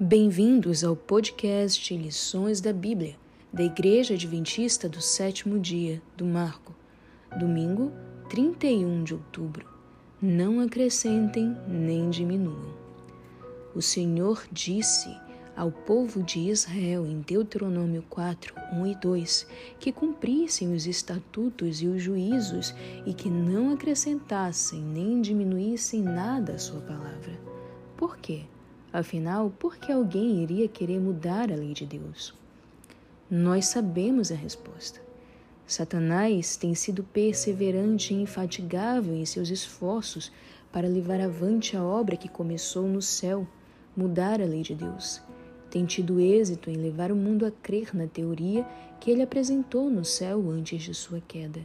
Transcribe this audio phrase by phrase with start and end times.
[0.00, 3.16] Bem-vindos ao podcast Lições da Bíblia,
[3.52, 6.72] da Igreja Adventista do Sétimo Dia do Marco,
[7.36, 7.90] domingo
[8.28, 9.66] 31 de outubro.
[10.22, 12.72] Não acrescentem nem diminuam.
[13.74, 15.12] O Senhor disse
[15.56, 19.46] ao povo de Israel em Deuteronômio 4, 1 e 2
[19.80, 22.72] que cumprissem os estatutos e os juízos
[23.04, 27.36] e que não acrescentassem nem diminuíssem nada à sua palavra.
[27.96, 28.44] Por quê?
[28.90, 32.32] Afinal, por que alguém iria querer mudar a lei de Deus?
[33.30, 34.98] Nós sabemos a resposta.
[35.66, 40.32] Satanás tem sido perseverante e infatigável em seus esforços
[40.72, 43.46] para levar avante a obra que começou no céu,
[43.94, 45.20] mudar a lei de Deus.
[45.70, 48.66] Tem tido êxito em levar o mundo a crer na teoria
[48.98, 51.60] que ele apresentou no céu antes de sua queda.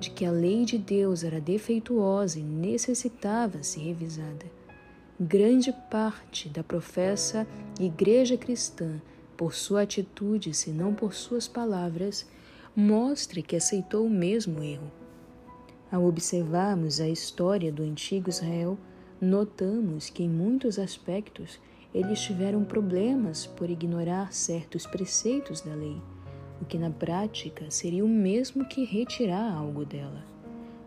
[0.00, 4.59] De que a lei de Deus era defeituosa e necessitava ser revisada
[5.22, 7.46] grande parte da professa
[7.78, 9.02] Igreja Cristã,
[9.36, 12.26] por sua atitude, se não por suas palavras,
[12.74, 14.90] mostra que aceitou o mesmo erro.
[15.92, 18.78] Ao observarmos a história do antigo Israel,
[19.20, 21.60] notamos que, em muitos aspectos,
[21.92, 26.00] eles tiveram problemas por ignorar certos preceitos da lei,
[26.62, 30.24] o que na prática seria o mesmo que retirar algo dela,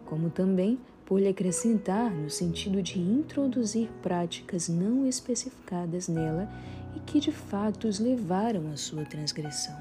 [0.05, 6.49] como também por lhe acrescentar no sentido de introduzir práticas não especificadas nela
[6.95, 9.75] e que de fato os levaram à sua transgressão.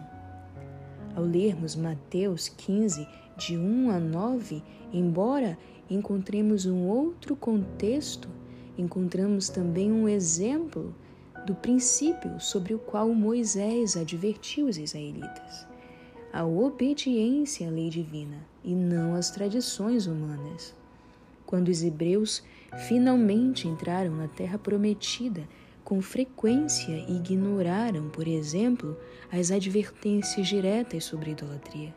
[1.14, 3.06] Ao lermos Mateus 15,
[3.36, 4.62] de 1 a 9,
[4.92, 8.28] embora encontremos um outro contexto,
[8.78, 10.94] encontramos também um exemplo
[11.46, 15.66] do princípio sobre o qual Moisés advertiu os israelitas:
[16.32, 20.74] a obediência à lei divina e não às tradições humanas.
[21.52, 22.42] Quando os hebreus
[22.88, 25.46] finalmente entraram na terra prometida,
[25.84, 28.96] com frequência ignoraram, por exemplo,
[29.30, 31.94] as advertências diretas sobre idolatria.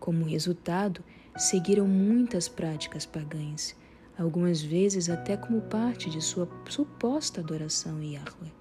[0.00, 1.04] Como resultado,
[1.36, 3.76] seguiram muitas práticas pagãs,
[4.18, 8.52] algumas vezes até como parte de sua suposta adoração a Yahweh.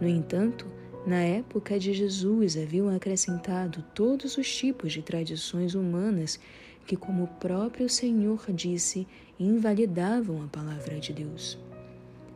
[0.00, 0.68] No entanto,
[1.04, 6.38] na época de Jesus haviam acrescentado todos os tipos de tradições humanas
[6.88, 9.06] que, como o próprio Senhor disse,
[9.38, 11.58] invalidavam a palavra de Deus.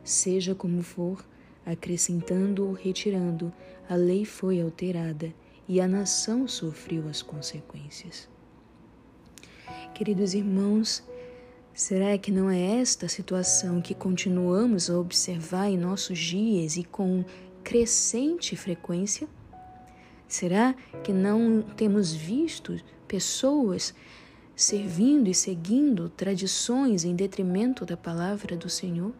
[0.03, 1.25] Seja como for,
[1.65, 3.51] acrescentando ou retirando,
[3.89, 5.33] a lei foi alterada
[5.67, 8.29] e a nação sofreu as consequências.
[9.95, 11.03] Queridos irmãos,
[11.73, 17.25] será que não é esta situação que continuamos a observar em nossos dias e com
[17.63, 19.27] crescente frequência?
[20.27, 23.95] Será que não temos visto pessoas
[24.55, 29.13] servindo e seguindo tradições em detrimento da palavra do Senhor?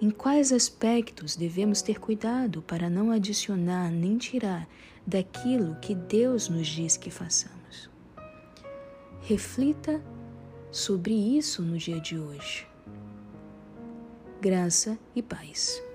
[0.00, 4.68] Em quais aspectos devemos ter cuidado para não adicionar nem tirar
[5.06, 7.88] daquilo que Deus nos diz que façamos?
[9.22, 10.02] Reflita
[10.70, 12.66] sobre isso no dia de hoje.
[14.40, 15.85] Graça e paz.